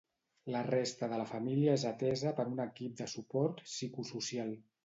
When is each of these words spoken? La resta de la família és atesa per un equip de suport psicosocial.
La 0.53 0.61
resta 0.67 1.09
de 1.11 1.19
la 1.19 1.27
família 1.33 1.75
és 1.79 1.85
atesa 1.91 2.33
per 2.39 2.47
un 2.55 2.65
equip 2.65 2.99
de 3.03 3.11
suport 3.15 3.63
psicosocial. 3.73 4.55